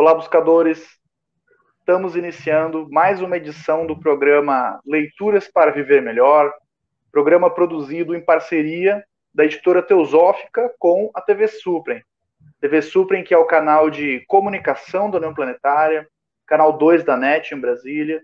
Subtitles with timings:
[0.00, 0.86] Olá, buscadores.
[1.80, 6.54] Estamos iniciando mais uma edição do programa Leituras para Viver Melhor,
[7.10, 12.00] programa produzido em parceria da editora Teosófica com a TV Suprem.
[12.60, 16.06] TV Suprem, que é o canal de comunicação da União Planetária,
[16.46, 18.22] canal 2 da NET em Brasília.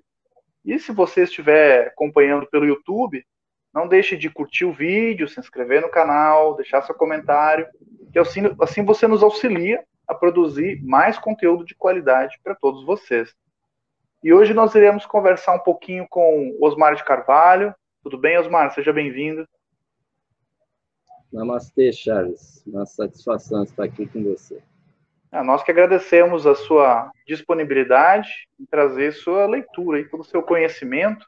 [0.64, 3.26] E se você estiver acompanhando pelo YouTube,
[3.74, 7.66] não deixe de curtir o vídeo, se inscrever no canal, deixar seu comentário,
[8.12, 13.34] que assim, assim você nos auxilia a produzir mais conteúdo de qualidade para todos vocês.
[14.22, 17.74] E hoje nós iremos conversar um pouquinho com Osmar de Carvalho.
[18.02, 18.72] Tudo bem, Osmar?
[18.72, 19.46] Seja bem-vindo.
[21.32, 22.64] Namastê, Charles.
[22.66, 24.62] Uma satisfação estar aqui com você.
[25.32, 30.42] É, nós que agradecemos a sua disponibilidade em trazer sua leitura e todo o seu
[30.42, 31.26] conhecimento.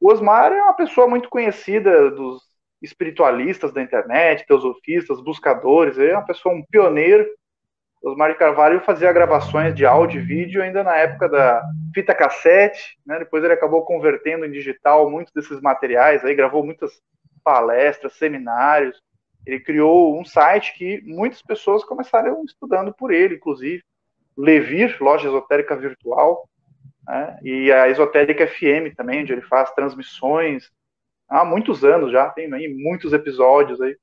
[0.00, 2.40] O Osmar é uma pessoa muito conhecida dos
[2.80, 7.28] espiritualistas da internet, teosofistas, buscadores, é uma pessoa, um pioneiro
[8.02, 11.62] Osmar Carvalho fazia gravações de áudio e vídeo ainda na época da
[11.94, 13.18] fita cassete, né?
[13.18, 17.02] Depois ele acabou convertendo em digital muitos desses materiais, aí gravou muitas
[17.42, 19.02] palestras, seminários.
[19.44, 23.82] Ele criou um site que muitas pessoas começaram estudando por ele, inclusive
[24.36, 26.48] Levir, loja esotérica virtual,
[27.04, 27.38] né?
[27.42, 30.70] e a Esotérica FM também, onde ele faz transmissões
[31.28, 33.96] há muitos anos já, tem aí muitos episódios aí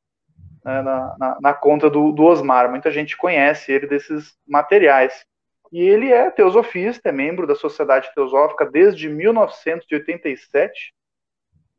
[0.65, 2.69] né, na, na, na, conta do, do, Osmar.
[2.71, 5.23] Muita gente conhece ele desses materiais.
[5.71, 10.93] E ele é teosofista, é membro da Sociedade Teosófica desde 1987.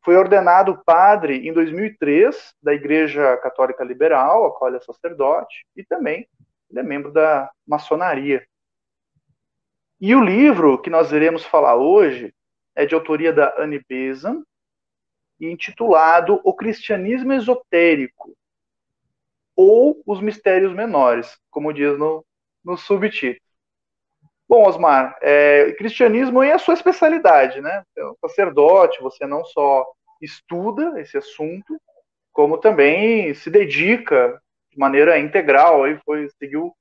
[0.03, 5.83] Foi ordenado padre em 2003 da Igreja Católica Liberal, a qual ele é sacerdote, e
[5.83, 6.25] também
[6.69, 8.45] ele é membro da maçonaria.
[9.99, 12.33] E o livro que nós iremos falar hoje
[12.75, 14.43] é de autoria da Anne Besant
[15.39, 18.37] e intitulado O Cristianismo Esotérico,
[19.57, 22.23] ou os mistérios menores, como diz no,
[22.63, 23.41] no subtítulo.
[24.47, 27.83] Bom, Osmar, é, cristianismo é a sua especialidade, né?
[27.97, 29.85] Um sacerdote, você não só
[30.21, 31.77] estuda esse assunto,
[32.31, 34.39] como também se dedica
[34.71, 36.71] de maneira integral, aí foi seguiu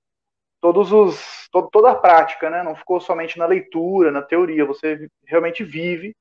[0.60, 2.62] todos os toda a prática, né?
[2.62, 6.14] Não ficou somente na leitura, na teoria, você realmente vive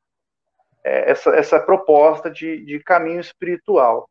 [0.84, 4.08] é, essa, essa proposta de, de caminho espiritual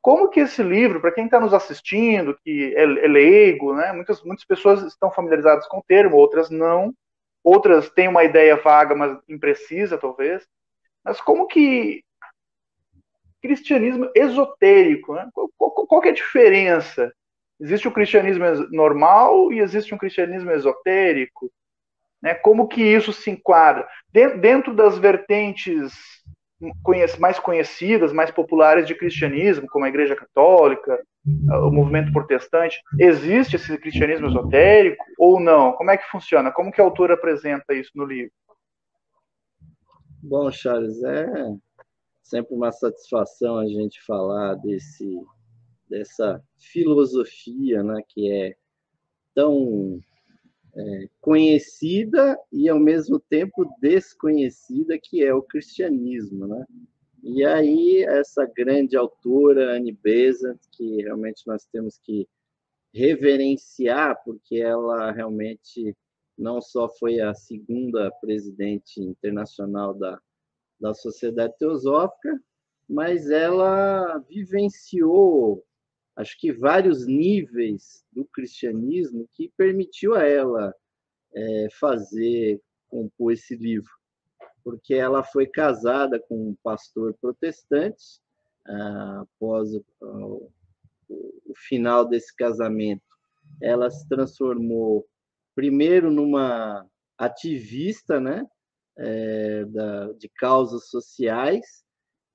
[0.00, 4.22] como que esse livro, para quem está nos assistindo, que é, é, leigo, né, muitas,
[4.22, 6.94] muitas pessoas estão familiarizadas com o termo, outras não,
[7.42, 10.46] outras têm uma ideia vaga, mas imprecisa, talvez,
[11.04, 12.04] mas como que
[13.40, 15.28] cristianismo esotérico, né?
[15.32, 17.12] qual, qual, qual é a diferença?
[17.60, 21.50] Existe o cristianismo normal e existe um cristianismo esotérico?
[22.20, 22.34] Né?
[22.34, 23.88] Como que isso se enquadra?
[24.12, 25.92] Dentro das vertentes
[27.18, 33.76] mais conhecidas, mais populares de cristianismo, como a Igreja Católica, o movimento protestante, existe esse
[33.78, 35.72] cristianismo esotérico ou não?
[35.72, 36.50] Como é que funciona?
[36.50, 38.32] Como que a autora apresenta isso no livro?
[40.22, 41.26] Bom, Charles, é
[42.22, 45.22] sempre uma satisfação a gente falar desse
[45.88, 48.54] dessa filosofia, né, que é
[49.34, 50.00] tão
[50.78, 56.64] é, conhecida e ao mesmo tempo desconhecida que é o cristianismo, né?
[57.22, 62.28] E aí essa grande autora Anne Besant, que realmente nós temos que
[62.94, 65.96] reverenciar, porque ela realmente
[66.36, 70.20] não só foi a segunda presidente internacional da,
[70.80, 72.40] da Sociedade Teosófica,
[72.88, 75.64] mas ela vivenciou
[76.18, 80.74] acho que vários níveis do cristianismo que permitiu a ela
[81.32, 83.90] é, fazer, compor esse livro,
[84.64, 88.20] porque ela foi casada com um pastor protestante,
[88.66, 90.50] ah, após o,
[91.08, 93.04] o final desse casamento,
[93.62, 95.06] ela se transformou
[95.54, 96.84] primeiro numa
[97.16, 98.44] ativista, né,
[98.98, 101.84] é, da, de causas sociais,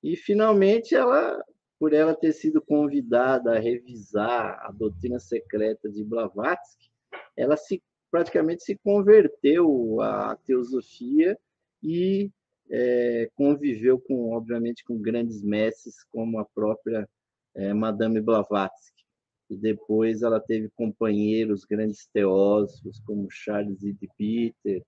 [0.01, 1.43] e finalmente ela
[1.83, 6.89] por ela ter sido convidada a revisar a doutrina secreta de Blavatsky,
[7.35, 11.37] ela se praticamente se converteu à teosofia
[11.83, 12.31] e
[12.71, 17.05] é, conviveu com, obviamente, com grandes mestres como a própria
[17.53, 19.03] é, Madame Blavatsky.
[19.49, 24.81] E depois ela teve companheiros, grandes teósofos como Charles de Peter,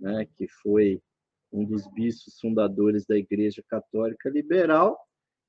[0.00, 0.98] né, que foi
[1.52, 4.98] um dos bispos fundadores da Igreja Católica Liberal,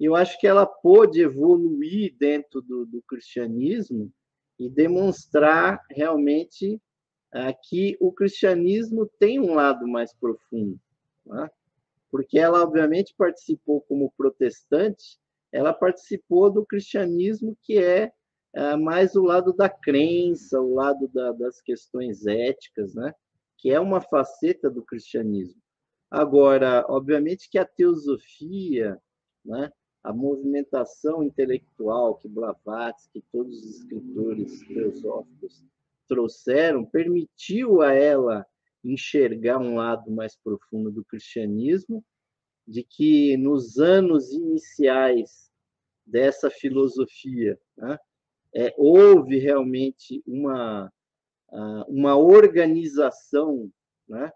[0.06, 4.12] eu acho que ela pôde evoluir dentro do, do cristianismo
[4.58, 6.82] e demonstrar realmente
[7.32, 10.80] ah, que o cristianismo tem um lado mais profundo,
[11.26, 11.50] né?
[12.10, 15.20] porque ela obviamente participou como protestante,
[15.52, 18.12] ela participou do cristianismo que é
[18.54, 23.14] é, mais o lado da crença, o lado da, das questões éticas, né?
[23.58, 25.62] que é uma faceta do cristianismo.
[26.10, 29.00] Agora, obviamente que a teosofia,
[29.46, 29.72] né?
[30.04, 35.64] A movimentação intelectual que Blavatsky, todos os escritores teosóficos
[36.08, 38.46] trouxeram, permitiu a ela
[38.84, 42.04] enxergar um lado mais profundo do cristianismo,
[42.68, 45.50] de que nos anos iniciais
[46.06, 47.98] dessa filosofia né,
[48.56, 50.92] é, houve realmente uma,
[51.88, 53.72] uma organização
[54.08, 54.32] né,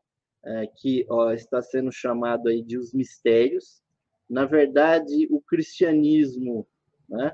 [0.45, 3.81] é, que ó, está sendo chamado aí de os mistérios.
[4.29, 6.67] Na verdade, o cristianismo
[7.07, 7.31] né,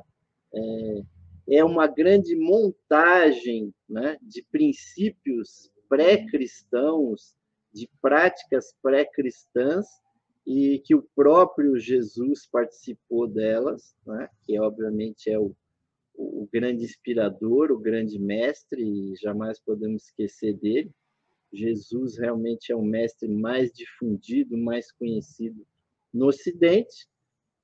[0.54, 1.02] é,
[1.58, 7.36] é uma grande montagem né, de princípios pré-cristãos,
[7.74, 9.86] de práticas pré-cristãs,
[10.46, 15.56] e que o próprio Jesus participou delas, né, que obviamente é o,
[16.16, 20.92] o grande inspirador, o grande mestre, e jamais podemos esquecer dele.
[21.54, 25.66] Jesus realmente é o mestre mais difundido, mais conhecido
[26.14, 27.08] no Ocidente,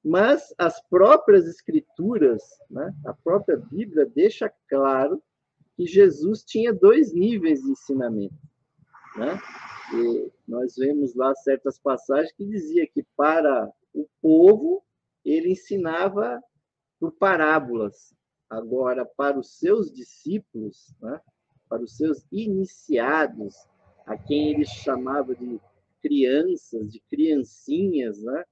[0.04, 5.22] mas as próprias escrituras, né, a própria Bíblia deixa claro
[5.76, 8.36] que Jesus tinha dois níveis de ensinamento,
[9.18, 9.40] né?
[9.94, 14.84] E nós vemos lá certas passagens que dizia que para o povo
[15.24, 16.42] ele ensinava
[17.00, 18.16] por parábolas,
[18.50, 21.20] agora para os seus discípulos, né,
[21.68, 23.56] para os seus iniciados,
[24.06, 25.60] a quem ele chamava de
[26.06, 28.44] crianças, de criancinhas, né?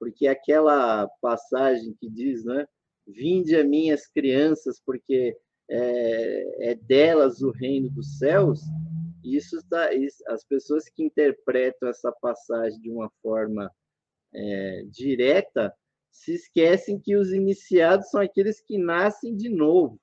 [0.00, 2.66] porque aquela passagem que diz, né?
[3.06, 5.36] Vinde a minhas crianças, porque
[5.68, 8.62] é, é delas o reino dos céus.
[9.22, 9.90] Isso está,
[10.28, 13.70] as pessoas que interpretam essa passagem de uma forma
[14.34, 15.72] é, direta
[16.10, 20.00] se esquecem que os iniciados são aqueles que nascem de novo.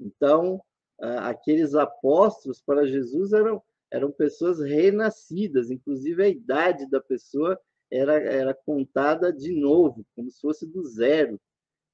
[0.00, 0.62] Então,
[0.98, 3.62] aqueles apóstolos para Jesus eram
[3.92, 7.60] eram pessoas renascidas, inclusive a idade da pessoa
[7.90, 11.38] era, era contada de novo, como se fosse do zero.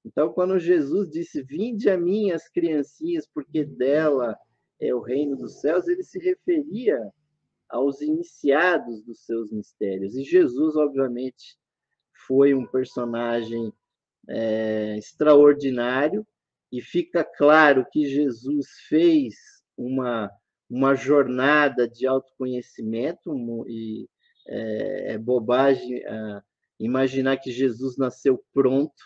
[0.04, 4.38] Então, quando Jesus disse: Vinde a mim, as criancinhas, porque dela
[4.80, 7.12] é o reino dos céus, ele se referia
[7.68, 10.14] aos iniciados dos seus mistérios.
[10.16, 11.58] E Jesus, obviamente,
[12.26, 13.72] foi um personagem
[14.28, 16.24] é, extraordinário,
[16.70, 19.34] e fica claro que Jesus fez
[19.76, 20.30] uma,
[20.68, 23.34] uma jornada de autoconhecimento,
[23.68, 24.08] e
[24.46, 26.42] é, é bobagem é,
[26.78, 29.02] imaginar que Jesus nasceu pronto,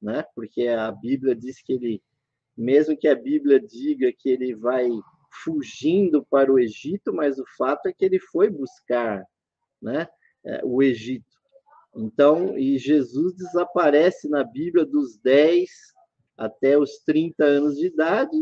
[0.00, 0.24] né?
[0.34, 2.02] Porque a Bíblia diz que ele,
[2.56, 4.88] mesmo que a Bíblia diga que ele vai
[5.44, 9.24] fugindo para o Egito, mas o fato é que ele foi buscar,
[9.80, 10.08] né?
[10.44, 11.36] É, o Egito.
[11.94, 15.70] Então, e Jesus desaparece na Bíblia dos 10
[16.36, 18.36] até os 30 anos de idade,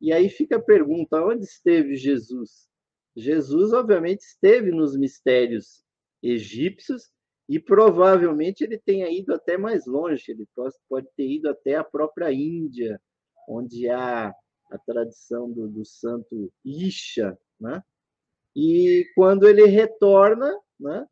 [0.00, 2.68] e aí fica a pergunta: onde esteve Jesus?
[3.16, 5.82] Jesus, obviamente, esteve nos mistérios
[6.22, 7.10] egípcios
[7.48, 10.46] e provavelmente ele tenha ido até mais longe, ele
[10.88, 13.00] pode ter ido até a própria Índia,
[13.48, 14.34] onde há
[14.70, 17.82] a tradição do, do santo Isha, né?
[18.54, 21.06] E quando ele retorna, né,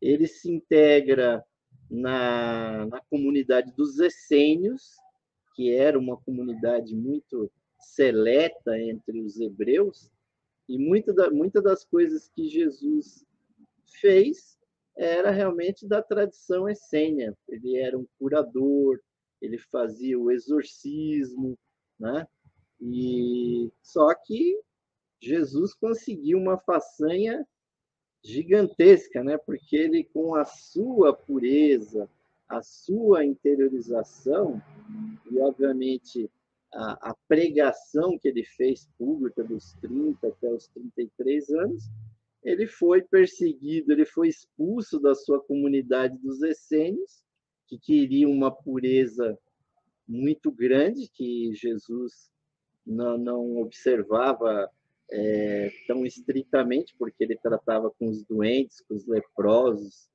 [0.00, 1.42] ele se integra
[1.90, 4.82] na, na comunidade dos essênios,
[5.54, 7.50] que era uma comunidade muito
[7.82, 10.10] seleta entre os hebreus,
[10.68, 13.24] e muitas da, muita das coisas que Jesus
[14.00, 14.58] fez
[14.96, 17.36] era realmente da tradição essênia.
[17.48, 19.00] Ele era um curador,
[19.40, 21.58] ele fazia o exorcismo,
[21.98, 22.26] né?
[22.80, 24.60] E só que
[25.20, 27.46] Jesus conseguiu uma façanha
[28.24, 29.38] gigantesca, né?
[29.38, 32.08] Porque ele com a sua pureza,
[32.48, 34.62] a sua interiorização
[35.30, 36.30] e obviamente
[36.74, 41.84] a, a, pregação que ele fez pública dos 30 até os 33 anos,
[42.42, 47.22] ele foi perseguido, ele foi expulso da sua comunidade dos essênios,
[47.68, 49.38] que queriam uma pureza
[50.08, 52.30] muito grande, que Jesus
[52.84, 54.68] não, não observava
[55.10, 60.08] é, tão estritamente, porque ele tratava com os doentes, com os leprosos,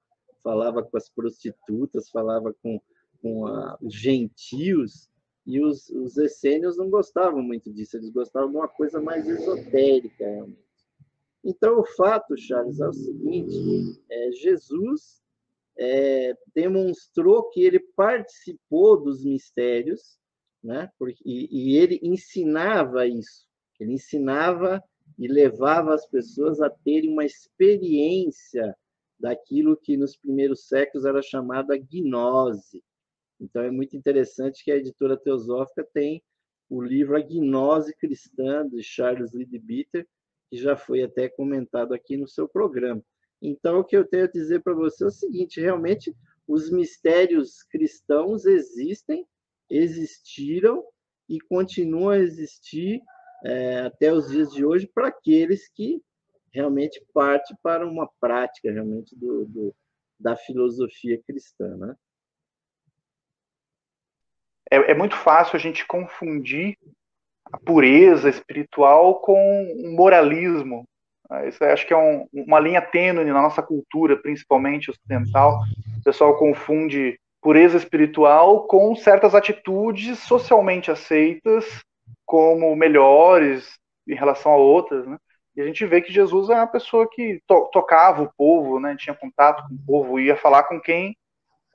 [0.44, 2.82] falava com as prostitutas, falava com,
[3.22, 5.10] com a, os gentios,
[5.48, 10.26] e os, os essênios não gostavam muito disso, eles gostavam de uma coisa mais esotérica,
[10.26, 10.68] realmente.
[11.42, 15.22] Então, o fato, Charles, é o seguinte: é, Jesus
[15.80, 20.20] é, demonstrou que ele participou dos mistérios,
[20.62, 20.92] né?
[21.00, 23.48] Porque, e, e ele ensinava isso.
[23.80, 24.84] Ele ensinava
[25.18, 28.76] e levava as pessoas a terem uma experiência
[29.18, 32.84] daquilo que nos primeiros séculos era chamada gnose,
[33.40, 36.24] então é muito interessante que a editora teosófica tem
[36.70, 40.08] o livro A Gnose Cristã, de Charles Leadbeater,
[40.50, 43.02] que já foi até comentado aqui no seu programa.
[43.42, 46.16] Então, o que eu tenho a dizer para você é o seguinte: realmente,
[46.48, 49.26] os mistérios cristãos existem,
[49.70, 50.84] existiram
[51.30, 53.02] e continuam a existir
[53.46, 56.02] é, até os dias de hoje para aqueles que
[56.52, 59.76] realmente partem para uma prática realmente do, do
[60.20, 61.96] da filosofia cristã, né?
[64.72, 66.78] É, é, muito fácil a gente confundir
[67.52, 70.84] a pureza espiritual com moralismo.
[71.48, 75.60] Isso acho que é um, uma linha tênue na nossa cultura, principalmente ocidental.
[76.00, 81.66] O pessoal confunde pureza espiritual com certas atitudes socialmente aceitas
[82.26, 85.18] como melhores em relação a outras, né?
[85.56, 88.96] E a gente vê que Jesus é uma pessoa que to tocava o povo, né?
[88.98, 91.18] Tinha contato com o povo, ia falar com quem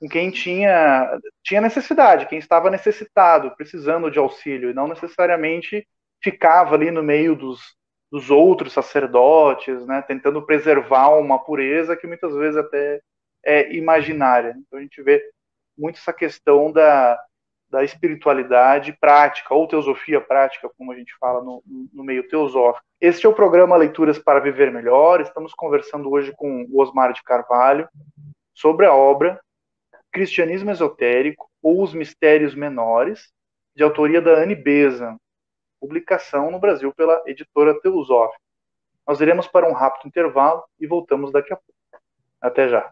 [0.03, 5.87] com quem tinha tinha necessidade, quem estava necessitado, precisando de auxílio, e não necessariamente
[6.21, 7.61] ficava ali no meio dos,
[8.11, 10.01] dos outros sacerdotes, né?
[10.01, 12.99] Tentando preservar uma pureza que muitas vezes até
[13.45, 14.53] é imaginária.
[14.57, 15.23] Então a gente vê
[15.77, 17.17] muito essa questão da
[17.69, 22.85] da espiritualidade prática, ou teosofia prática, como a gente fala no, no meio teosófico.
[23.01, 25.21] Este é o programa Leituras para Viver Melhor.
[25.21, 27.89] Estamos conversando hoje com o Osmar de Carvalho
[28.53, 29.41] sobre a obra
[30.13, 33.33] Cristianismo Esotérico ou os Mistérios Menores,
[33.75, 35.17] de autoria da Anne Beza,
[35.79, 38.39] publicação no Brasil pela editora Teosófica.
[39.07, 41.73] Nós iremos para um rápido intervalo e voltamos daqui a pouco.
[42.39, 42.91] Até já.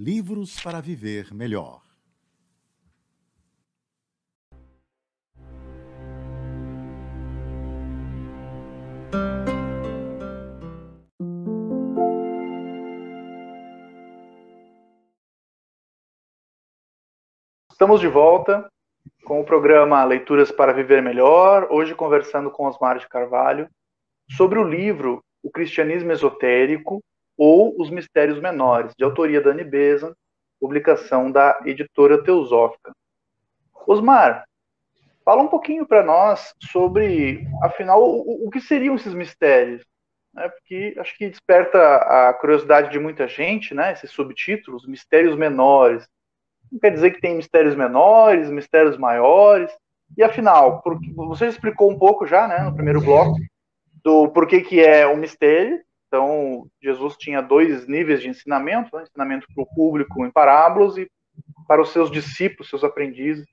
[0.00, 1.82] Livros para Viver Melhor.
[17.72, 18.70] Estamos de volta
[19.24, 23.68] com o programa Leituras para Viver Melhor, hoje conversando com Osmar de Carvalho
[24.30, 27.02] sobre o livro O Cristianismo Esotérico,
[27.38, 29.64] ou Os Mistérios Menores, de autoria da Anne
[30.60, 32.90] publicação da editora Teosófica.
[33.86, 34.44] Osmar,
[35.24, 39.84] fala um pouquinho para nós sobre, afinal, o, o, que seriam esses mistérios.
[40.34, 40.48] Né?
[40.48, 43.92] Porque acho que desperta a curiosidade de muita gente, né?
[43.92, 46.08] esses subtítulos, mistérios menores.
[46.72, 49.70] Não quer dizer que tem mistérios menores, mistérios maiores.
[50.16, 53.38] E afinal, porque, você explicou um pouco já né, no primeiro bloco
[54.02, 59.02] do porquê que é um mistério, então, Jesus tinha dois níveis de ensinamento: né?
[59.02, 61.08] ensinamento para o público em parábolas e
[61.68, 63.46] para os seus discípulos, seus aprendizes,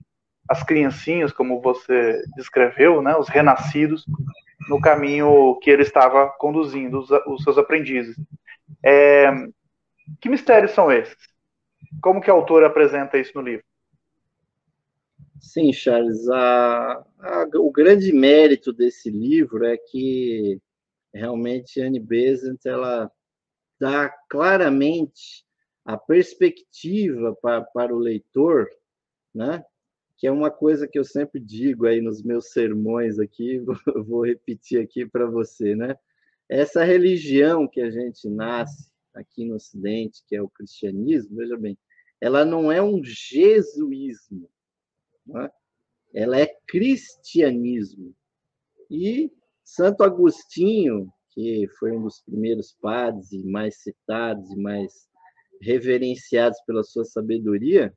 [0.50, 3.16] as criancinhas, como você descreveu, né?
[3.18, 4.06] os renascidos,
[4.70, 8.16] no caminho que ele estava conduzindo, os, os seus aprendizes.
[8.84, 9.30] É,
[10.22, 11.18] que mistérios são esses?
[12.02, 13.66] Como que a autora apresenta isso no livro?
[15.42, 20.60] Sim, Charles, a, a, o grande mérito desse livro é que
[21.16, 23.12] realmente Anne Besant ela
[23.80, 25.46] dá claramente
[25.84, 28.70] a perspectiva para, para o leitor,
[29.34, 29.64] né?
[30.18, 33.60] que é uma coisa que eu sempre digo aí nos meus sermões aqui,
[34.08, 35.98] vou repetir aqui para você, né?
[36.48, 41.78] Essa religião que a gente nasce aqui no Ocidente, que é o cristianismo, veja bem,
[42.22, 44.50] ela não é um jesuísmo,
[45.26, 45.50] né?
[46.14, 48.16] ela é cristianismo.
[48.90, 49.32] E
[49.66, 55.10] Santo Agostinho, que foi um dos primeiros padres e mais citados e mais
[55.60, 57.92] reverenciados pela sua sabedoria,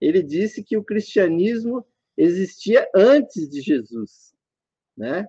[0.00, 1.84] ele disse que o cristianismo
[2.16, 4.32] existia antes de Jesus,
[4.96, 5.26] né?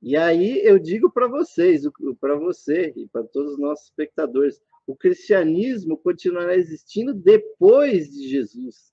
[0.00, 1.82] E aí eu digo para vocês,
[2.20, 8.92] para você e para todos os nossos espectadores, o cristianismo continuará existindo depois de Jesus,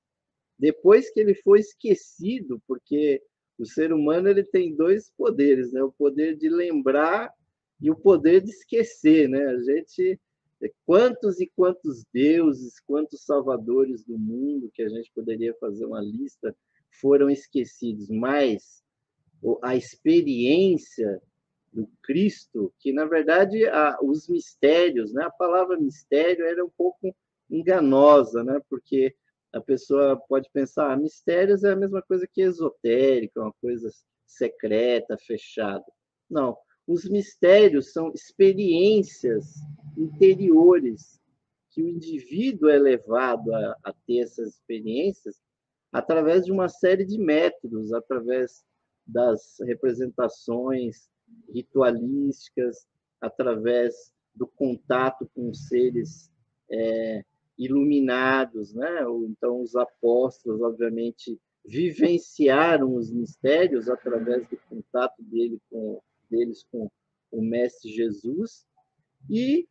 [0.58, 3.22] depois que ele foi esquecido, porque
[3.64, 5.82] o ser humano ele tem dois poderes, né?
[5.82, 7.34] O poder de lembrar
[7.82, 9.46] e o poder de esquecer, né?
[9.46, 10.20] A gente
[10.86, 16.56] quantos e quantos deuses, quantos salvadores do mundo que a gente poderia fazer uma lista
[17.02, 18.82] foram esquecidos, mas
[19.62, 21.22] a experiência
[21.74, 25.24] do Cristo, que na verdade a, os mistérios, né?
[25.24, 27.14] A palavra mistério era um pouco
[27.50, 28.62] enganosa, né?
[28.70, 29.16] Porque
[29.54, 33.90] a pessoa pode pensar, ah, mistérios é a mesma coisa que esotérica, uma coisa
[34.26, 35.86] secreta, fechada.
[36.30, 36.58] Não,
[36.88, 39.54] os mistérios são experiências
[39.98, 41.22] interiores
[41.70, 45.40] que o indivíduo é levado a, a ter essas experiências
[45.92, 48.66] através de uma série de métodos, através
[49.06, 51.08] das representações
[51.54, 52.88] ritualísticas,
[53.22, 56.32] através do contato com seres
[56.72, 57.24] é,
[57.58, 59.02] iluminados, né?
[59.28, 66.90] Então os apóstolos, obviamente, vivenciaram os mistérios através do contato dele com, deles com
[67.32, 68.66] o mestre Jesus
[69.30, 69.68] e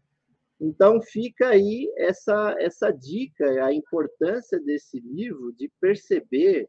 [0.60, 6.68] então fica aí essa essa dica, a importância desse livro de perceber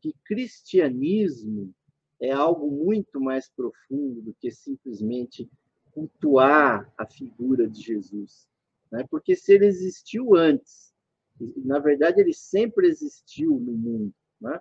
[0.00, 1.74] que cristianismo
[2.20, 5.50] é algo muito mais profundo do que simplesmente
[5.92, 8.46] cultuar a figura de Jesus.
[8.92, 9.04] Né?
[9.10, 10.92] Porque se ele existiu antes,
[11.64, 14.60] na verdade ele sempre existiu no mundo, né?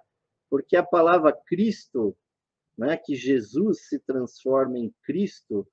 [0.49, 2.15] porque a palavra Cristo,
[2.77, 5.67] né, que Jesus se transforma em Cristo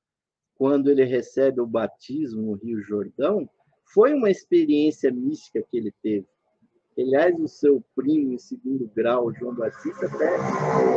[0.56, 3.48] quando ele recebe o batismo no Rio Jordão,
[3.94, 6.26] foi uma experiência mística que ele teve.
[6.98, 10.34] Aliás, o seu primo em segundo grau, João Batista, até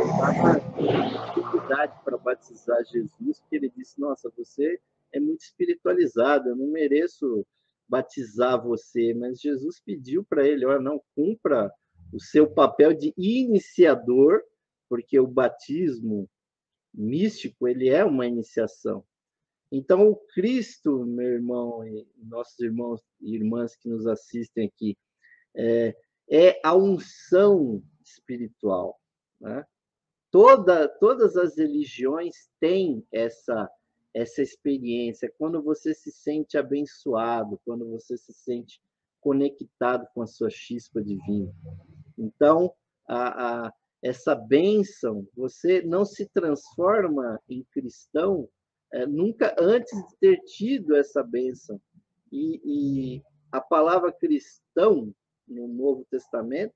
[0.02, 4.80] estava dificuldade para batizar Jesus, porque ele disse: Nossa, você
[5.12, 7.46] é muito espiritualizado, eu não mereço
[7.88, 9.14] batizar você.
[9.14, 11.70] Mas Jesus pediu para ele: Olha, não, cumpra
[12.12, 14.42] o seu papel de iniciador,
[14.88, 16.28] porque o batismo
[16.92, 19.04] místico ele é uma iniciação.
[19.70, 24.98] Então, o Cristo, meu irmão e nossos irmãos e irmãs que nos assistem aqui,
[25.56, 25.96] é,
[26.30, 29.00] é a unção espiritual.
[29.40, 29.64] Né?
[30.30, 33.70] Toda, todas as religiões têm essa,
[34.14, 35.32] essa experiência.
[35.38, 38.80] Quando você se sente abençoado, quando você se sente
[39.20, 41.52] conectado com a sua chispa divina.
[42.18, 42.72] Então,
[43.08, 43.72] a, a,
[44.02, 48.48] essa bênção, você não se transforma em cristão
[48.92, 51.80] é, nunca antes de ter tido essa bênção.
[52.30, 55.14] E, e a palavra cristão
[55.46, 56.74] no Novo Testamento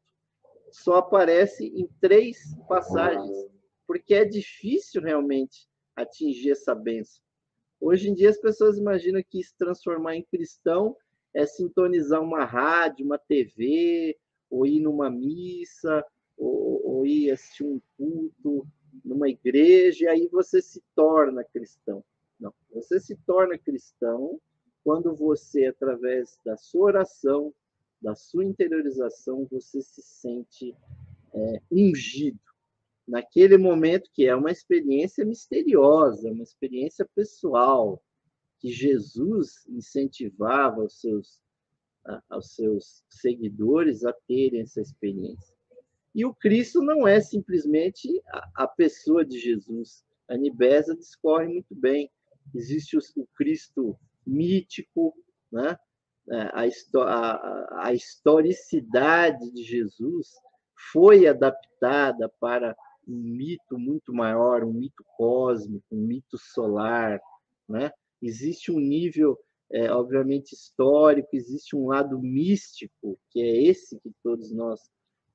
[0.71, 3.37] só aparece em três passagens,
[3.87, 7.26] porque é difícil realmente atingir essa bênção.
[7.81, 10.97] Hoje em dia as pessoas imaginam que se transformar em cristão
[11.35, 14.17] é sintonizar uma rádio, uma TV,
[14.51, 16.05] ou ir numa missa,
[16.37, 18.67] ou, ou ir assistir um culto
[19.05, 22.03] numa igreja, e aí você se torna cristão.
[22.41, 24.41] Não, você se torna cristão
[24.83, 27.53] quando você, através da sua oração,
[28.01, 30.75] da sua interiorização, você se sente
[31.35, 32.39] é, ungido.
[33.07, 38.03] Naquele momento que é uma experiência misteriosa, uma experiência pessoal,
[38.59, 41.41] que Jesus incentivava os seus,
[42.29, 45.55] aos seus seguidores a terem essa experiência.
[46.15, 50.03] E o Cristo não é simplesmente a, a pessoa de Jesus.
[50.27, 52.11] A Nibesa discorre muito bem.
[52.55, 55.15] Existe o, o Cristo mítico,
[55.53, 55.79] né?
[56.29, 56.65] É, a,
[57.05, 60.33] a, a historicidade de Jesus
[60.93, 67.21] foi adaptada para um mito muito maior, um mito cósmico, um mito solar,
[67.69, 67.91] né?
[68.21, 69.39] Existe um nível,
[69.71, 74.81] é, obviamente, histórico, existe um lado místico, que é esse que todos nós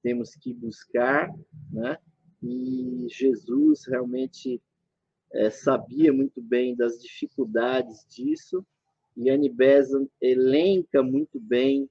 [0.01, 1.29] temos que buscar,
[1.71, 1.97] né?
[2.41, 4.61] E Jesus realmente
[5.31, 8.65] é, sabia muito bem das dificuldades disso
[9.15, 11.89] e Annie Besant elenca muito bem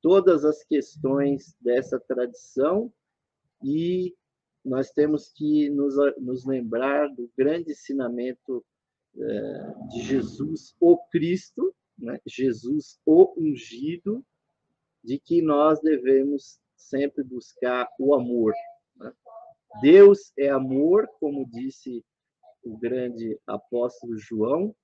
[0.00, 2.92] todas as questões dessa tradição
[3.62, 4.14] e
[4.64, 8.64] nós temos que nos, nos lembrar do grande ensinamento
[9.16, 12.20] é, de Jesus, o Cristo, né?
[12.26, 14.24] Jesus, o ungido,
[15.02, 18.52] de que nós devemos sempre buscar o amor.
[18.96, 19.12] Né?
[19.80, 22.04] Deus é amor, como disse
[22.62, 24.74] o grande apóstolo João,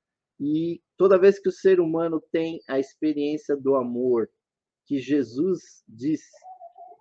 [0.41, 4.29] e toda vez que o ser humano tem a experiência do amor
[4.87, 6.33] que Jesus disse,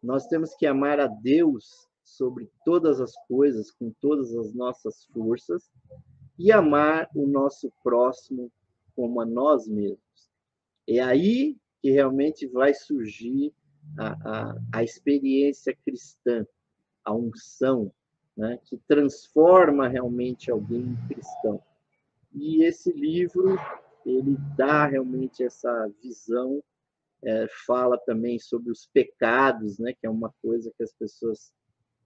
[0.02, 5.70] nós temos que amar a Deus sobre todas as coisas, com todas as nossas forças,
[6.38, 8.52] e amar o nosso próximo
[8.96, 10.00] como a nós mesmos.
[10.88, 13.54] É aí que realmente vai surgir
[13.98, 16.46] a, a, a experiência cristã,
[17.04, 17.92] a unção,
[18.36, 21.62] né, que transforma realmente alguém em cristão.
[22.34, 23.58] E esse livro
[24.06, 26.64] ele dá realmente essa visão,
[27.24, 31.54] é, fala também sobre os pecados, né, que é uma coisa que as pessoas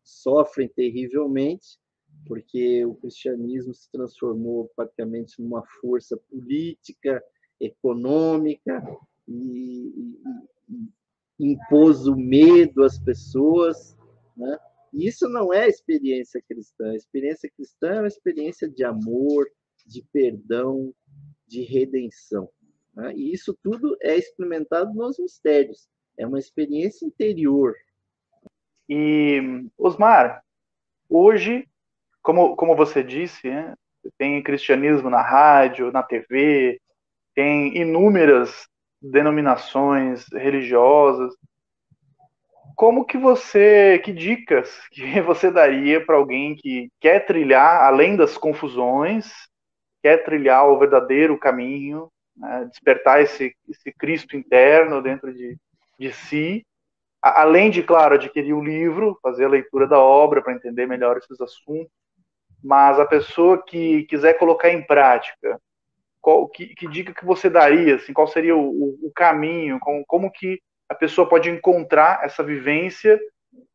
[0.08, 1.78] sofrem terrivelmente,
[2.26, 7.24] porque o cristianismo se transformou praticamente numa força política,
[7.60, 8.84] econômica
[9.28, 10.15] e,
[10.70, 13.96] e, impôs o medo às pessoas,
[14.36, 14.58] né?
[14.93, 16.91] E isso não é experiência cristã.
[16.91, 19.46] A experiência cristã é uma experiência de amor,
[19.86, 20.93] de perdão,
[21.46, 22.50] de redenção.
[22.96, 23.13] Né?
[23.15, 25.88] E isso tudo é experimentado nos mistérios.
[26.17, 27.76] É uma experiência interior.
[28.89, 30.41] E, Osmar,
[31.10, 31.67] hoje,
[32.21, 33.73] como, como você disse, né,
[34.17, 36.80] tem cristianismo na rádio, na TV,
[37.36, 38.67] tem inúmeras
[39.02, 41.34] denominações religiosas.
[42.76, 48.38] Como que você, que dicas que você daria para alguém que quer trilhar além das
[48.38, 49.47] confusões
[50.02, 55.58] quer trilhar o verdadeiro caminho, né, despertar esse, esse Cristo interno dentro de,
[56.00, 56.65] de si,
[57.29, 61.39] além de, claro, adquirir o livro, fazer a leitura da obra para entender melhor esses
[61.41, 61.91] assuntos,
[62.63, 65.59] mas a pessoa que quiser colocar em prática,
[66.19, 70.03] qual, que, que dica que você daria, assim, qual seria o, o, o caminho, como,
[70.05, 73.19] como que a pessoa pode encontrar essa vivência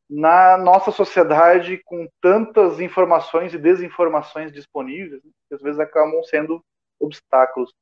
[0.09, 6.63] na nossa sociedade com tantas informações e desinformações disponíveis, né, que às vezes acabam sendo
[7.01, 7.73] obstáculos.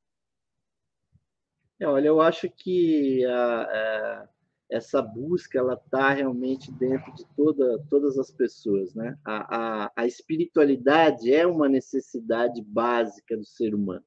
[1.81, 4.29] É, olha, eu acho que a, a,
[4.71, 9.19] essa busca ela está realmente dentro de toda, todas as pessoas, né?
[9.25, 14.05] A, a, a espiritualidade é uma necessidade básica do ser humano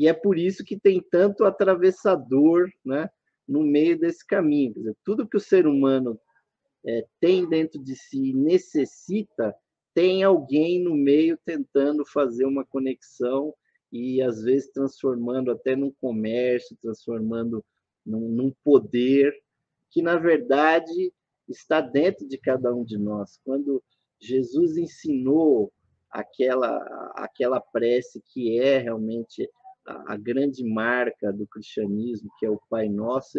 [0.00, 3.10] e é por isso que tem tanto atravessador, né?
[3.46, 6.18] No meio desse caminho, dizer, tudo que o ser humano
[6.86, 9.54] é, tem dentro de si, necessita,
[9.92, 13.52] tem alguém no meio tentando fazer uma conexão
[13.92, 17.62] e às vezes transformando até num comércio, transformando
[18.06, 19.34] num, num poder
[19.90, 21.12] que na verdade
[21.48, 23.38] está dentro de cada um de nós.
[23.44, 23.82] Quando
[24.18, 25.72] Jesus ensinou
[26.10, 26.78] aquela
[27.14, 29.48] aquela prece que é realmente
[29.86, 33.38] a, a grande marca do cristianismo, que é o Pai Nosso,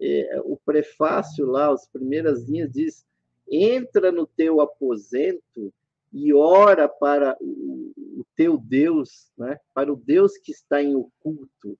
[0.00, 3.06] é, o prefácio lá, as primeiras linhas, diz:
[3.50, 5.72] entra no teu aposento
[6.12, 9.58] e ora para o, o teu Deus, né?
[9.74, 11.78] para o Deus que está em oculto.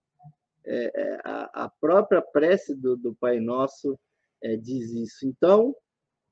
[0.62, 3.98] É, é, a, a, própria prece do, do Pai Nosso
[4.42, 5.26] é, diz isso.
[5.26, 5.74] Então,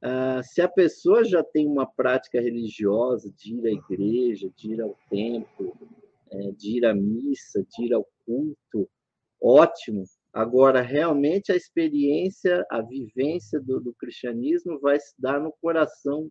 [0.00, 4.80] ah, se a pessoa já tem uma prática religiosa de ir à igreja, de ir
[4.80, 5.76] ao templo,
[6.30, 8.88] é, de ir à missa, de ir ao culto,
[9.40, 10.04] ótimo.
[10.32, 16.30] Agora, realmente, a experiência, a vivência do, do cristianismo vai se dar no coração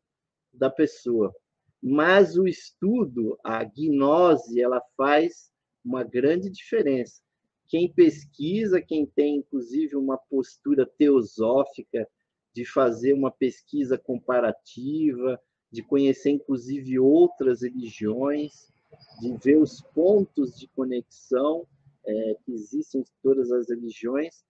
[0.53, 1.33] da pessoa.
[1.81, 5.51] Mas o estudo, a gnose, ela faz
[5.83, 7.21] uma grande diferença.
[7.67, 12.07] Quem pesquisa, quem tem, inclusive, uma postura teosófica,
[12.53, 15.39] de fazer uma pesquisa comparativa,
[15.71, 18.71] de conhecer, inclusive, outras religiões,
[19.19, 21.67] de ver os pontos de conexão,
[22.05, 24.43] é, que existem em todas as religiões,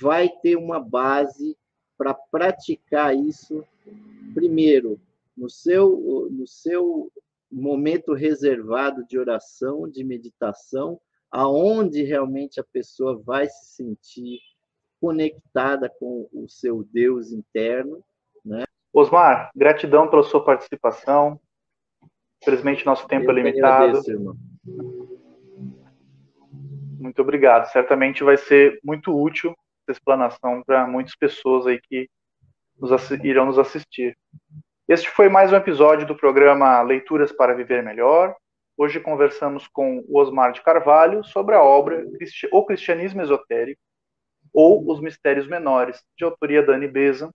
[0.00, 1.56] vai ter uma base
[1.96, 3.64] para praticar isso,
[4.34, 4.98] primeiro,
[5.36, 7.12] no seu, no seu
[7.50, 10.98] momento reservado de oração, de meditação,
[11.32, 14.38] aonde realmente a pessoa vai se sentir
[15.00, 18.04] conectada com o seu Deus interno,
[18.44, 18.64] né?
[18.92, 21.40] Osmar, gratidão pela sua participação.
[22.42, 23.84] Infelizmente, nosso tempo é Eu é limitado.
[23.84, 24.36] Agradeço, irmão.
[27.00, 27.72] Muito obrigado.
[27.72, 32.08] Certamente vai ser muito útil essa explanação para muitas pessoas aí que
[32.78, 34.16] nos irão nos assistir.
[34.86, 38.36] Este foi mais um episódio do programa Leituras para Viver Melhor.
[38.82, 42.04] Hoje conversamos com o Osmar de Carvalho sobre a obra
[42.50, 43.80] O Cristianismo Esotérico
[44.52, 47.30] ou Os Mistérios Menores, de autoria Dani Bezan,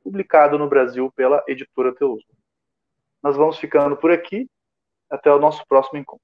[0.00, 2.22] publicado no Brasil pela editora Teus.
[3.20, 4.48] Nós vamos ficando por aqui.
[5.10, 6.22] Até o nosso próximo encontro.